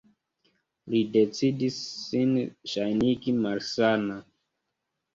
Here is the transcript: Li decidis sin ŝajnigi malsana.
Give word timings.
Li 0.93 1.01
decidis 1.17 1.77
sin 1.99 2.33
ŝajnigi 2.75 3.39
malsana. 3.47 4.21